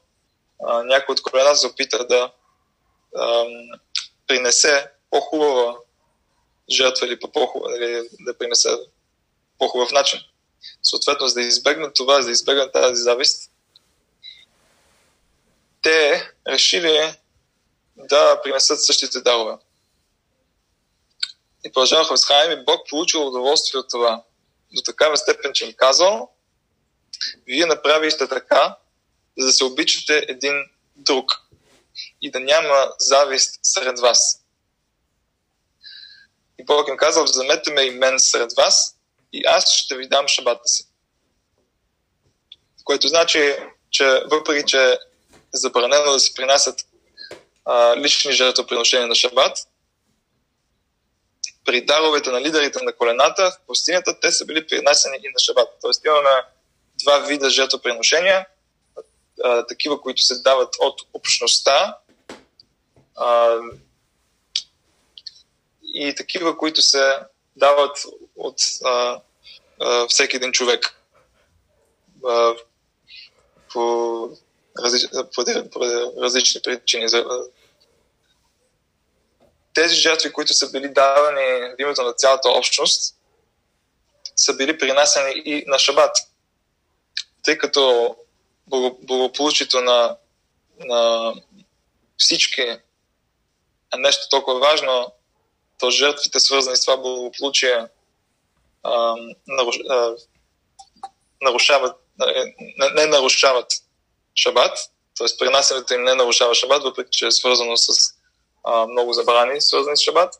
[0.67, 2.31] а, някой от колената се опита да
[3.15, 3.45] а,
[4.27, 5.75] принесе по-хубава
[6.69, 7.19] жертва или
[7.77, 8.69] или да принесе
[9.59, 10.19] по-хубав начин.
[10.83, 13.51] Съответно, за да избегнат това, за да избегнат тази завист,
[15.81, 17.13] те решили
[17.97, 19.57] да принесат същите дарове.
[21.65, 24.23] И продължаваха в Хайм и Бог получил удоволствие от това.
[24.75, 26.29] До такава степен, че им казал,
[27.45, 28.77] вие направихте така,
[29.37, 30.53] за да се обичате един
[30.95, 31.31] друг
[32.21, 34.39] и да няма завист сред вас.
[36.59, 38.95] И Бог им казал, вземете ме и мен сред вас
[39.33, 40.87] и аз ще ви дам шабата си.
[42.83, 43.55] Което значи,
[43.91, 44.97] че въпреки, че е
[45.53, 46.79] забранено да се принасят
[47.65, 49.57] а, лични жертвоприношения на шабат,
[51.65, 55.69] при даровете на лидерите на колената в пустинята, те са били принасени и на шабат.
[55.81, 56.29] Тоест имаме
[57.03, 58.45] два вида жертвоприношения,
[59.43, 61.97] а, такива, които се дават от общността
[63.15, 63.57] а,
[65.93, 67.19] и такива, които се
[67.55, 67.97] дават
[68.35, 69.21] от а,
[69.81, 70.99] а, всеки един човек
[72.27, 72.53] а,
[73.73, 74.29] по,
[74.79, 75.79] различ, по, по
[76.21, 77.07] различни причини.
[79.73, 83.15] Тези жертви, които са били давани в името на цялата общност,
[84.35, 86.17] са били принасени и на шабат.
[87.43, 88.15] Тъй като
[88.67, 90.17] благополучието на,
[90.79, 91.33] на
[92.17, 92.81] всички е
[93.97, 95.13] нещо толкова важно,
[95.79, 97.87] то жертвите, свързани с това благополучие,
[99.47, 99.77] наруш,
[101.41, 103.71] нарушават нали, не, не нарушават
[104.35, 104.77] шабат,
[105.17, 105.37] т.е.
[105.39, 108.13] принасянето им не нарушава шабат, въпреки че е свързано с
[108.63, 110.33] а, много забрани, свързани с шабат.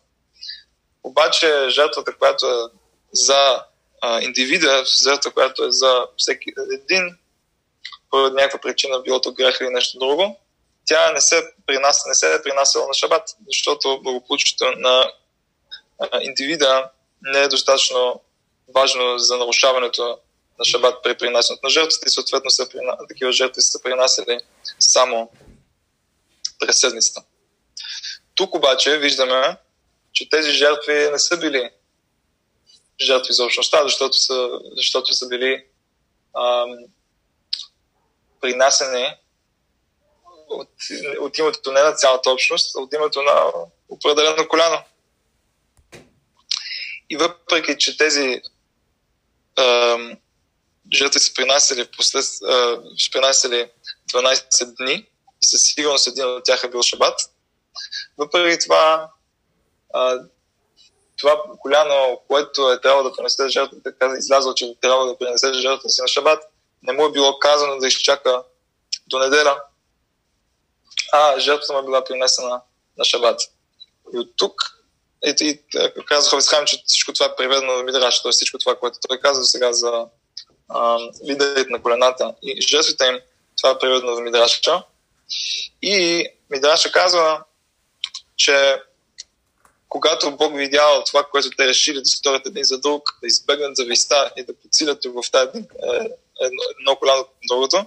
[1.04, 2.78] Обаче жертвата, която е
[3.12, 3.64] за
[4.02, 7.18] а, индивида, жертва, която е за всеки един,
[8.10, 10.40] поради някаква причина, било то грех или нещо друго,
[10.86, 15.12] тя не се, принася, не се е принасяла на шабат, защото благополучието на
[16.00, 16.90] а, индивида
[17.22, 18.22] не е достатъчно
[18.76, 20.18] важно за нарушаването
[20.60, 22.68] на шабат при принасянето на жертвите и съответно са,
[23.10, 24.40] такива жертви са принасяли
[24.80, 25.30] само
[26.60, 27.22] през седмицата.
[28.36, 29.58] Тук обаче виждаме,
[30.12, 31.70] че тези жертви не са били
[33.02, 35.66] жертви за общността, защото са, защото са били
[36.38, 36.78] ам,
[38.42, 39.16] принасени
[40.50, 40.70] от,
[41.20, 43.52] от името не на цялата общност, а от името на
[43.90, 44.84] определено коляно.
[47.10, 48.42] И въпреки, че тези
[49.60, 50.18] ам,
[50.94, 53.70] жертви са принасяли, послед, а, принасяли
[54.14, 55.10] 12 дни
[55.42, 57.20] и със сигурност един от тях е бил шабат,
[58.18, 59.10] въпреки това
[59.94, 60.20] а,
[61.18, 65.90] това коляно, което е трябвало да принесе жертвата, така излязло, че трябва да принесе жертвата
[65.90, 66.44] си на шабат,
[66.84, 68.44] не му е било казано да изчака
[69.08, 69.62] до неделя,
[71.14, 72.62] а жертвата му е била принесена
[72.98, 73.42] на шабат.
[74.14, 74.62] И от тук,
[75.26, 75.60] и, и
[76.06, 78.32] казах Ховисхайм, че всичко това е преведено в Мидраш, т.е.
[78.32, 80.06] всичко това, което той казва сега за
[81.30, 83.20] лидерите на колената и жертвите им,
[83.58, 84.84] това е преведено в Мидраша.
[85.82, 87.44] И Мидраша казва,
[88.36, 88.82] че
[89.90, 94.34] когато Бог видял това, което те решили да сторят един за друг, да избегнат зависта
[94.38, 95.96] и да подсилят любовта един, е,
[96.42, 97.86] едно, едно коляно другото,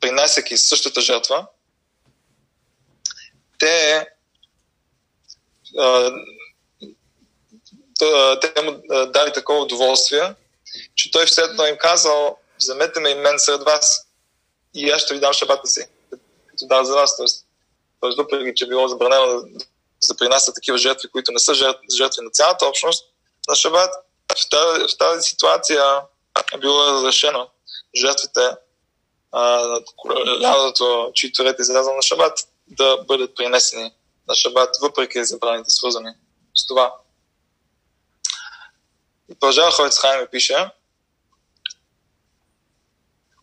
[0.00, 1.46] принасяйки същата жертва,
[3.58, 4.06] те,
[5.78, 6.10] а,
[8.40, 10.34] те му дали такова удоволствие,
[10.94, 14.06] че той все едно им казал, вземете ме и мен сред вас
[14.74, 15.86] и аз ще ви дам шабата си,
[16.46, 17.16] като дал за вас.
[17.16, 17.43] Тоест,
[18.04, 19.64] тоест въпреки, че било забранено да
[20.00, 23.04] се принасят такива жертви, които не са жертви, на цялата общност
[23.48, 23.90] на шабат,
[24.32, 26.02] в тази, в тази ситуация
[26.54, 27.50] е било разрешено
[27.96, 28.40] жертвите
[29.32, 33.92] на коляното, чието ред е излязъл на шабат, да бъдат принесени
[34.28, 36.10] на шабат, въпреки забраните свързани
[36.54, 36.94] с това.
[39.32, 40.70] И продължава Хойц Хайм и пише,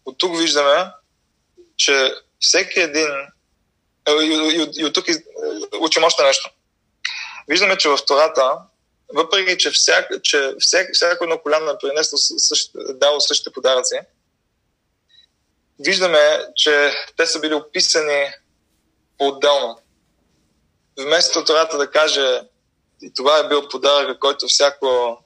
[0.05, 0.91] от тук виждаме,
[1.77, 3.09] че всеки един
[4.09, 5.05] и, и, и, и от тук
[5.79, 6.49] учим още нещо.
[7.47, 8.57] Виждаме, че в Тората,
[9.13, 13.99] въпреки, че, всяк, че всяк, всяко едно коляно е принесло същ, дало същите подаръци,
[15.79, 18.31] виждаме, че те са били описани
[19.17, 19.79] по-отделно.
[20.99, 22.41] Вместо Тората да каже,
[23.01, 25.17] и това е бил подарък, който всяко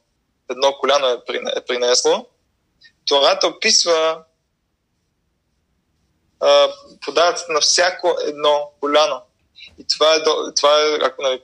[0.49, 1.17] едно коляно е,
[1.55, 2.27] е принесло,
[3.07, 4.23] Тората описва
[7.05, 9.21] подаръците на всяко едно коляно.
[9.79, 10.23] И това е,
[10.55, 11.41] това е ако нали,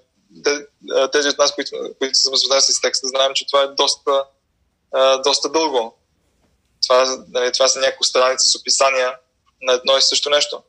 [1.11, 4.23] тези от нас, които, които са запознати с текста, знаем, че това е доста,
[5.23, 5.97] доста дълго.
[6.87, 9.17] Това, нали, това са няколко страници с описания
[9.61, 10.63] на едно и също нещо,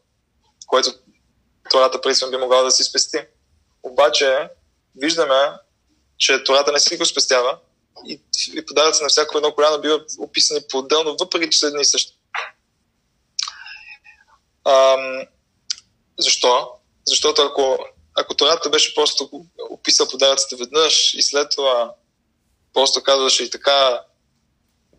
[0.67, 0.95] което
[1.71, 3.19] Тората принципно би могла да си спести.
[3.83, 4.49] Обаче
[4.97, 5.53] виждаме,
[6.19, 7.59] че Тората не си го спестява
[8.09, 8.21] и,
[8.55, 12.19] и подаръци на всяко едно коляно биват описани по-отделно, въпреки че са едни и същи.
[14.65, 15.27] Ам,
[16.19, 16.71] защо?
[17.07, 17.79] Защото ако,
[18.15, 19.31] ако Тората беше просто
[19.71, 21.95] описал подаръците веднъж и след това
[22.73, 24.05] просто казваше и така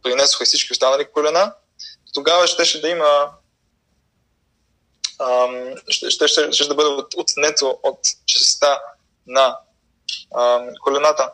[0.03, 1.53] принесоха всички останали колена,
[2.13, 3.29] тогава щеше да има
[5.19, 8.81] ам, ще, ще, ще, ще да бъде отнето от честа
[9.27, 9.57] на
[10.37, 11.31] ам, колената.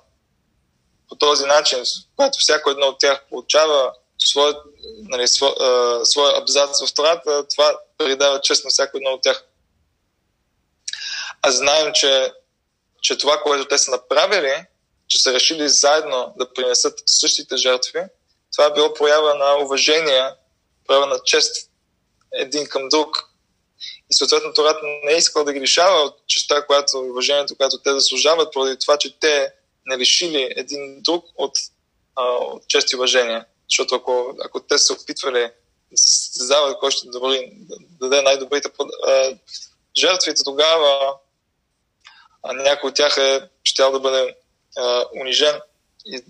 [1.10, 1.80] По този начин,
[2.15, 3.94] когато всяко едно от тях получава
[4.27, 4.55] своя,
[4.99, 9.45] нали, своя, своя абзац в Тората, това придава чест на всяко едно от тях.
[11.41, 12.31] А знаем, че,
[13.02, 14.65] че това, което те са направили,
[15.08, 18.02] че са решили заедно да принесат същите жертви,
[18.56, 20.29] това е било проява на уважение,
[20.87, 21.69] проява на чест
[22.33, 23.29] един към друг.
[24.12, 27.94] И съответно Тората не е искал да ги лишава от честа, която, уважението, което те
[27.94, 29.54] заслужават, поради това, че те
[29.85, 31.58] не лишили един друг от,
[32.15, 33.44] а, от чест и уважение.
[33.70, 35.52] Защото ако, ако те се опитвали
[35.92, 37.78] да се състезават кой ще добри, да
[38.10, 38.70] даде най-добрите
[39.08, 39.38] а,
[39.98, 41.13] жертвите, тогава
[42.44, 44.36] а някой от тях е щял да бъде
[44.78, 45.62] а, унижен.
[46.06, 46.24] И,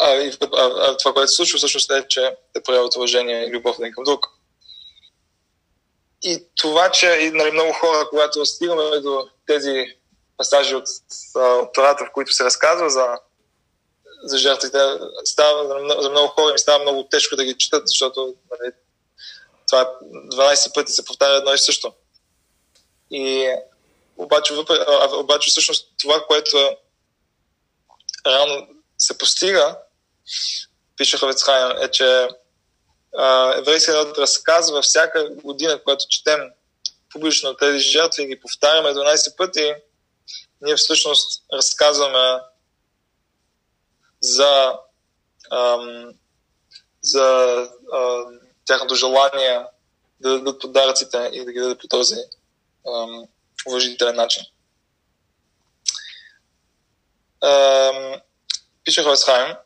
[0.00, 3.50] а, и, а, а, това, което се случва, всъщност е, че те проявят уважение и
[3.50, 4.26] любов един към друг.
[6.22, 9.84] И това, че и, нали, много хора, когато стигаме до тези
[10.36, 10.84] пасажи от,
[11.36, 13.06] от Тората, в които се разказва за
[14.22, 14.78] за жертвите.
[15.24, 15.68] Става,
[16.02, 18.72] за много хора ми става много тежко да ги четат, защото нали,
[19.68, 21.92] това 12 пъти се повтаря едно и също.
[23.10, 23.54] И
[24.16, 26.76] обаче, въпреки, обаче всъщност това, което
[28.26, 28.68] реално
[28.98, 29.78] се постига,
[30.96, 32.28] пише Ховецхайм, е, че
[33.56, 36.40] еврейският народ разказва всяка година, когато четем
[37.12, 39.74] публично тези жертви и ги повтаряме 12 пъти,
[40.60, 42.40] ние всъщност разказваме
[44.22, 44.78] за,
[45.50, 46.12] ам,
[47.02, 47.56] за
[47.94, 49.64] ам, тяхното желание
[50.20, 52.16] да дадат подаръците и да ги дадат по този
[52.86, 53.24] ам,
[53.66, 54.42] уважителен начин.
[57.40, 58.20] Ам,
[58.84, 59.56] пише Хойсхайм,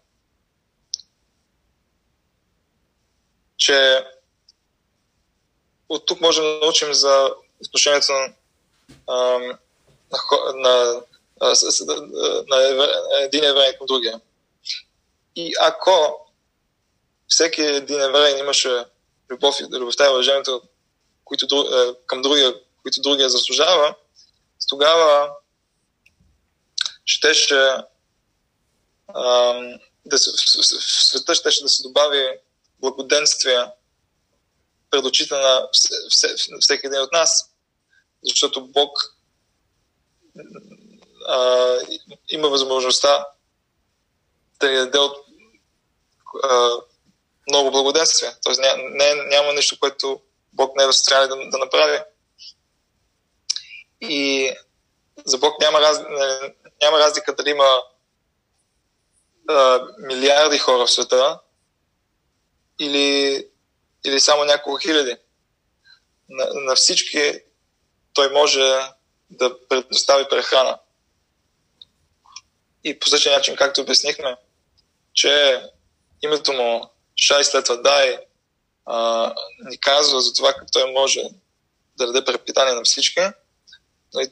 [3.57, 4.07] че
[5.89, 7.31] от тук можем да научим за
[7.67, 8.33] отношението на,
[9.09, 9.57] на,
[10.55, 11.55] на,
[11.87, 14.21] на, на един еврей към другия.
[15.37, 16.26] И ако
[17.28, 18.84] всеки един еврей имаше
[19.30, 20.62] любов и любовта и уважението
[21.26, 21.47] които,
[22.07, 23.95] към другия, които другия заслужава,
[24.68, 25.32] тогава
[27.05, 27.76] щеше
[30.07, 32.39] да се, в света щеше да се добави
[32.80, 33.64] благоденствие
[34.91, 35.68] пред очите на
[36.61, 37.53] всеки един от нас,
[38.24, 39.16] защото Бог
[41.28, 41.76] а,
[42.28, 43.26] има възможността
[44.61, 45.26] да ни даде от,
[47.49, 48.30] много благоденствие.
[48.43, 50.20] Тоест ня, не, няма нещо, което
[50.53, 52.01] Бог не е в да, да направи.
[54.01, 54.51] И
[55.24, 55.99] за Бог няма, раз,
[56.82, 57.82] няма разлика дали има
[59.49, 61.41] а, милиарди хора в света
[62.80, 63.49] или,
[64.07, 65.16] или само няколко хиляди.
[66.28, 67.41] На, на всички
[68.12, 68.80] той може
[69.30, 70.78] да предостави прехрана.
[72.84, 74.37] И по същия начин, както обяснихме,
[75.14, 75.62] че
[76.23, 78.19] името му Шай след това Дай
[78.87, 81.21] а, ни казва за това как той може
[81.99, 83.21] да даде препитание на всички.
[84.21, 84.31] И,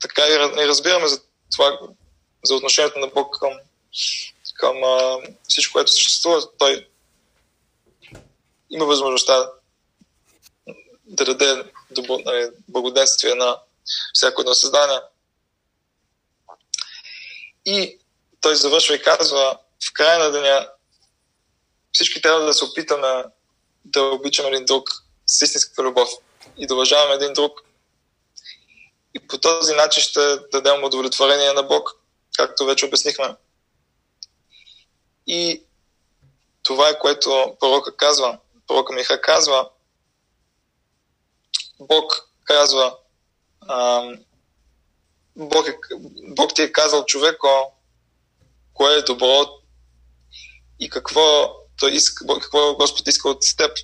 [0.00, 0.38] така и,
[0.68, 1.20] разбираме за
[1.52, 1.78] това,
[2.44, 3.52] за отношението на Бог към,
[4.54, 6.42] към а, всичко, което съществува.
[6.58, 6.88] Той
[8.70, 9.50] има възможността
[11.04, 11.64] да даде
[12.24, 13.58] нали, благоденствие на
[14.12, 15.00] всяко едно създание.
[17.66, 17.98] И
[18.40, 19.58] той завършва и казва,
[19.88, 20.68] в края на деня
[21.92, 23.24] всички трябва да се опитаме
[23.84, 24.90] да обичаме един друг
[25.26, 26.08] с истинската любов
[26.56, 27.60] и да уважаваме един друг.
[29.14, 30.20] И по този начин ще
[30.52, 31.90] дадем удовлетворение на Бог,
[32.36, 33.36] както вече обяснихме.
[35.26, 35.62] И
[36.62, 38.38] това е което пророка казва.
[38.66, 39.70] Пророка Миха казва,
[41.80, 42.96] Бог казва,
[45.36, 45.78] Бог, е,
[46.28, 47.72] Бог ти е казал човеко,
[48.74, 49.63] кое е добро
[50.80, 53.78] и какво, той иска, какво Господ иска от теб.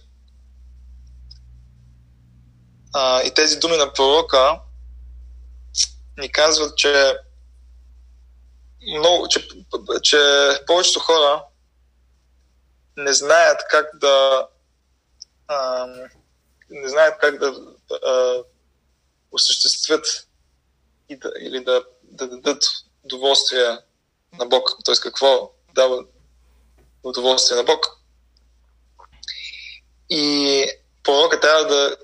[2.93, 4.61] А, и тези думи на пророка
[6.19, 7.17] ни казват, че,
[8.99, 9.49] много, че,
[10.03, 10.19] че
[10.67, 11.45] повечето хора
[12.97, 14.47] не знаят как да
[15.49, 15.87] а,
[16.71, 17.55] не знаят как да
[18.07, 18.43] а,
[19.33, 20.29] осъществят
[21.09, 22.65] и да, или да, да дадат
[23.05, 23.79] удоволствие
[24.39, 24.77] на Бог.
[24.85, 24.95] Т.е.
[25.03, 26.05] какво дава
[27.03, 27.87] удоволствие на Бог.
[30.11, 30.67] И
[31.03, 31.97] пророка трябва да,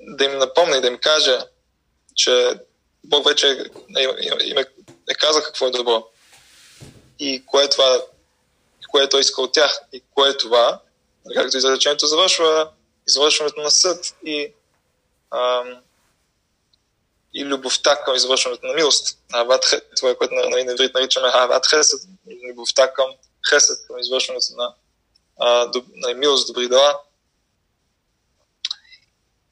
[0.00, 1.38] да им напомня и да им каже,
[2.14, 2.60] че
[3.04, 4.02] Бог вече е,
[4.42, 4.64] им е,
[5.10, 6.06] е казал какво е добро.
[7.18, 8.02] И кое е това,
[8.90, 9.80] кое е той иска от тях.
[9.92, 10.80] И кое е това,
[11.34, 12.70] както изречението завършва,
[13.08, 14.52] извършването на съд и,
[15.30, 15.82] ам,
[17.34, 19.18] и любовта към извършването на милост.
[19.32, 22.00] Ават, това е което на, на иврит наричаме Ават Хесед,
[22.48, 23.06] любовта към
[23.48, 24.74] Хесед, към извършването на,
[25.40, 27.00] а, доб, на милост, добри дела.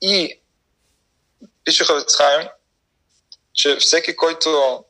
[0.01, 0.41] И
[1.65, 2.49] пише Хавецхайм,
[3.55, 4.85] че всеки, който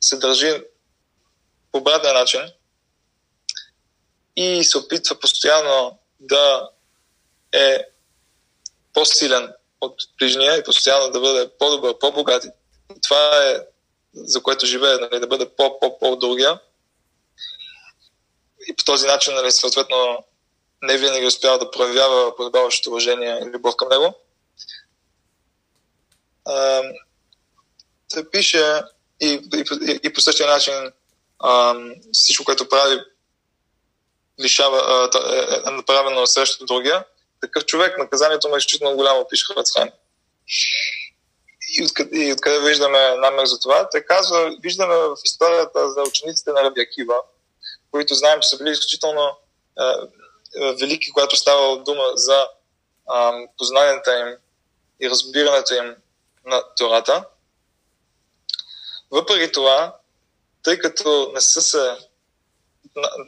[0.00, 0.62] се държи
[1.72, 2.40] по обратния начин
[4.36, 6.70] и се опитва постоянно да
[7.52, 7.84] е
[8.92, 12.44] по-силен от ближния и постоянно да бъде по-добър, по-богат.
[12.44, 12.50] И
[13.02, 13.60] това е
[14.16, 16.60] за което живее, нали, да бъде по-по-по-другия.
[18.66, 20.24] И по този начин, нали, съответно,
[20.82, 24.14] не винаги успява да проявява подобаващото уважение и любов към него.
[28.14, 28.82] Той пише
[29.20, 30.92] и, и, и, по същия начин
[31.38, 31.74] а,
[32.12, 33.00] всичко, което прави,
[34.40, 37.04] лишава, а, е, е направено срещу другия
[37.40, 39.90] такъв човек, наказанието му е изключително голямо, пише Хвацхан.
[41.78, 43.88] И откъде, и откъде виждаме намер за това?
[43.92, 47.16] Той казва, виждаме в историята за учениците на Раби Акива,
[47.96, 49.38] които знаем, че са били изключително
[49.76, 50.08] а,
[50.80, 52.48] велики, когато става дума за
[53.06, 54.36] а, познанията им
[55.00, 55.94] и разбирането им
[56.44, 57.24] на Тората.
[59.10, 59.96] Въпреки това,
[60.62, 61.96] тъй като не са се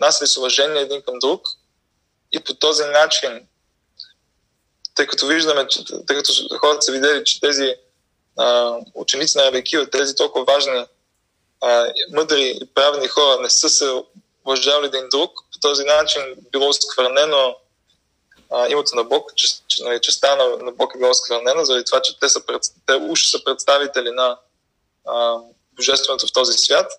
[0.01, 1.43] нас с уважение един към друг
[2.33, 3.47] и по този начин,
[4.95, 7.75] тъй като виждаме, че, тъй като хората са видели, че тези
[8.37, 10.87] а, ученици на Рабекива, тези толкова важни,
[11.61, 14.03] а, мъдри и правни хора не са се
[14.49, 16.23] уважавали един друг, по този начин
[16.53, 17.57] било сквърнено
[18.51, 19.49] а, името на Бог, че,
[19.81, 22.41] нали, честа на, на Бог е било сквърнена, заради това, че те, са,
[22.87, 24.39] те уж са представители на
[25.07, 25.37] а,
[25.73, 26.93] Божественото в този свят.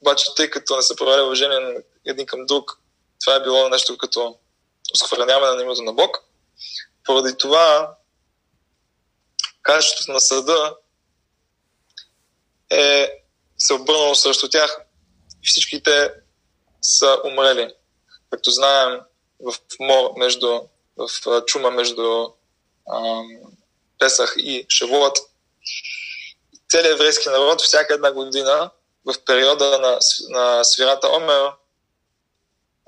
[0.00, 1.76] Обаче, тъй като не са проявили уважение
[2.06, 2.80] един към друг,
[3.24, 4.38] това е било нещо като
[4.94, 6.18] оскверняване на името на Бог.
[7.04, 7.96] Поради това,
[9.62, 10.76] качеството на съда
[12.70, 13.10] е
[13.58, 14.78] се обърнало срещу тях
[15.42, 16.23] и всички те
[16.84, 17.74] са умрели.
[18.30, 19.00] Както знаем,
[19.40, 20.60] в мор между,
[20.96, 22.28] в чума между
[22.92, 23.28] ам,
[23.98, 25.18] Песах и Шавуат,
[26.68, 28.70] целият еврейски народ всяка една година
[29.04, 31.52] в периода на, на свирата Омер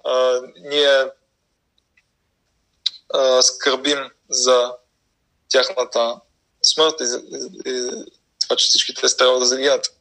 [0.04, 1.10] а, ние
[3.14, 4.72] а, скърбим за
[5.48, 6.20] тяхната
[6.62, 7.90] смърт и, и, и
[8.40, 9.95] това, че всички те трябва да загинат.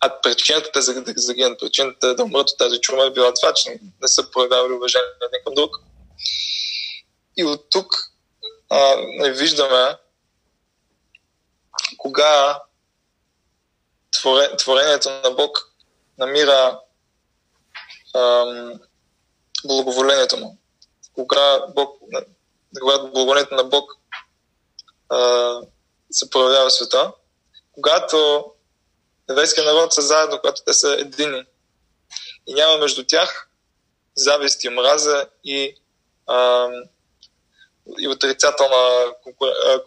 [0.00, 3.80] А причината те да загинат, причината да умрат от тази чума е била това, че
[4.02, 5.76] не са проявявали уважение на към друг.
[7.36, 7.94] И от тук
[8.70, 9.96] а, не виждаме
[11.98, 12.62] кога
[14.58, 15.72] творението на Бог
[16.18, 16.80] намира
[18.14, 18.80] ам,
[19.64, 20.58] благоволението му.
[21.14, 22.02] Кога Бог,
[22.80, 23.92] когато благоволението на Бог
[25.08, 25.60] а,
[26.10, 27.12] се проявява света,
[27.72, 28.44] когато
[29.30, 31.44] еврейския народ са заедно, когато те са едини
[32.46, 33.50] и няма между тях
[34.14, 35.76] завист и мраза и,
[36.26, 36.68] а,
[37.98, 39.12] и отрицателна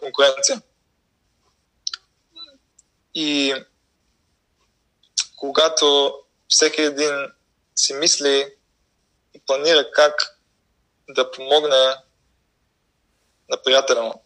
[0.00, 0.62] конкуренция.
[3.14, 3.54] И
[5.36, 6.14] когато
[6.48, 7.32] всеки един
[7.76, 8.54] си мисли
[9.34, 10.38] и планира как
[11.08, 11.94] да помогне
[13.48, 14.24] на приятеля му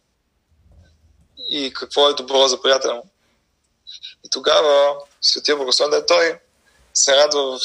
[1.36, 3.10] и какво е добро за приятеля му.
[4.24, 6.38] И тогава Светия Богослов да е той
[6.94, 7.60] се радва в,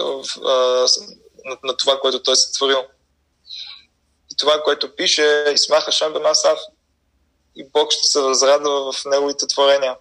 [0.00, 0.88] в, в,
[1.44, 2.84] на, на това, което той се творил.
[4.32, 6.58] И това, което пише Исмаха Шамбе Масав,
[7.56, 9.96] и Бог ще се възрадва в неговите творения.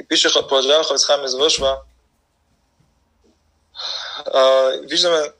[0.00, 1.78] И пише, продължава Хавицхайм извършва.
[4.34, 5.32] А, виждаме,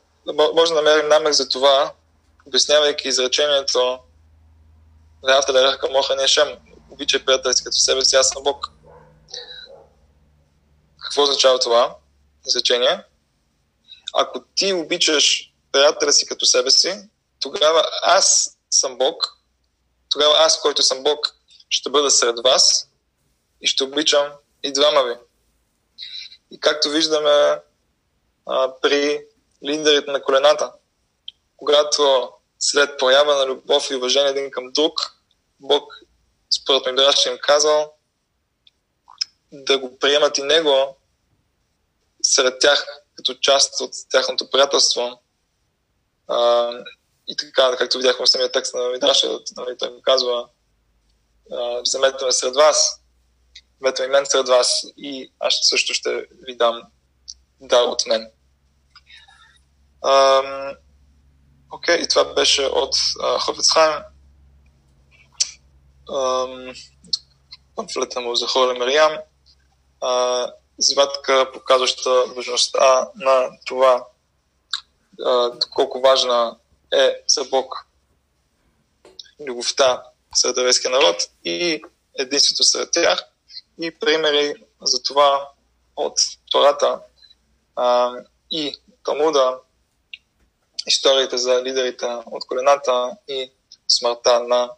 [0.54, 1.92] може да намерим намек за това,
[2.46, 3.98] обяснявайки изречението
[5.26, 6.48] Веавта да ръхка моха шем,
[6.90, 7.20] обичай
[7.52, 8.72] си като себе си, аз съм Бог.
[11.02, 11.96] Какво означава това
[12.46, 13.04] изречение?
[14.14, 17.08] Ако ти обичаш приятеля си като себе си,
[17.40, 19.38] тогава аз съм Бог,
[20.10, 21.34] тогава аз, който съм Бог,
[21.68, 22.88] ще бъда сред вас
[23.60, 24.32] и ще обичам
[24.62, 25.14] и двама ви.
[26.50, 27.60] И както виждаме
[28.46, 29.26] а, при
[29.64, 30.72] лидерите на колената,
[31.56, 35.00] когато след поява на любов и уважение един към друг,
[35.60, 35.94] Бог
[36.50, 37.92] според Мидраш им казал
[39.52, 40.96] да го приемат и него
[42.22, 42.86] сред тях
[43.16, 45.22] като част от тяхното приятелство.
[46.28, 46.70] А,
[47.28, 50.48] и така, както видяхме в самия текст на Мидраша, нали, той ми казва,
[51.86, 53.00] вземете ме сред вас,
[53.80, 56.82] вземете ми мен сред вас и аз също ще ви дам
[57.60, 58.30] дар от мен.
[61.72, 62.96] Окей, okay, и това беше от
[63.40, 64.02] Хофецхайм.
[67.76, 69.12] Памфлета му за Холе Мариям.
[70.78, 74.06] Извадка, показваща важността на това,
[75.74, 76.56] колко важна
[76.92, 77.86] е за Бог
[79.46, 80.02] любовта
[80.34, 81.82] сред еврейския народ и
[82.18, 83.24] единството сред тях
[83.80, 85.48] и примери за това
[85.96, 86.14] от
[86.50, 87.00] Тората
[87.76, 88.12] а,
[88.50, 89.58] и Талмуда,
[90.86, 93.52] историите за лидерите от колената и
[93.88, 94.70] смъртта на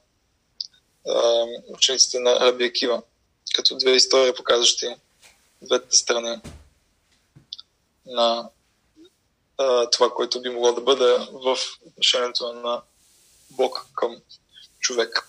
[1.69, 3.03] учениците на Раби Акива,
[3.55, 4.87] като две истории, показващи
[5.63, 6.41] двете страни
[8.07, 8.49] на
[9.59, 12.83] а, това, което би могло да бъде в отношението на
[13.51, 14.17] Бог към
[14.81, 15.29] човек.